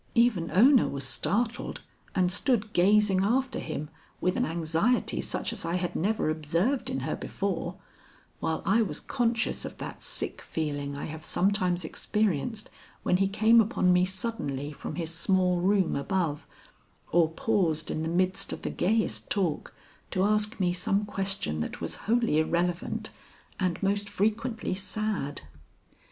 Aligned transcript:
Even 0.15 0.49
Ona 0.49 0.87
was 0.87 1.03
startled 1.03 1.81
and 2.15 2.31
stood 2.31 2.73
gazing 2.73 3.23
after 3.23 3.59
him 3.59 3.87
with 4.19 4.35
an 4.35 4.47
anxiety 4.47 5.21
such 5.21 5.53
as 5.53 5.63
I 5.63 5.75
had 5.75 5.95
never 5.95 6.31
observed 6.31 6.89
in 6.89 7.01
her 7.01 7.15
before, 7.15 7.75
while 8.39 8.63
I 8.65 8.81
was 8.81 8.99
conscious 8.99 9.63
of 9.63 9.77
that 9.77 10.01
sick 10.01 10.41
feeling 10.41 10.95
I 10.97 11.05
have 11.05 11.23
sometimes 11.23 11.85
experienced 11.85 12.71
when 13.03 13.17
he 13.17 13.27
came 13.27 13.61
upon 13.61 13.93
me 13.93 14.05
suddenly 14.05 14.71
from 14.71 14.95
his 14.95 15.13
small 15.13 15.59
room 15.61 15.95
above, 15.95 16.47
or 17.11 17.29
paused 17.29 17.91
in 17.91 18.01
the 18.01 18.09
midst 18.09 18.51
of 18.51 18.63
the 18.63 18.71
gayest 18.71 19.29
talk, 19.29 19.71
to 20.09 20.23
ask 20.23 20.59
me 20.59 20.73
some 20.73 21.05
question 21.05 21.59
that 21.59 21.79
was 21.79 21.97
wholly 22.09 22.39
irrelevant 22.39 23.11
and 23.59 23.83
most 23.83 24.09
frequently 24.09 24.73
sad. 24.73 25.41